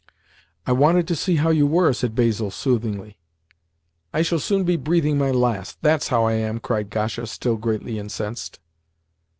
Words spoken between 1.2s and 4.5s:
how you were," said Basil soothingly. "I shall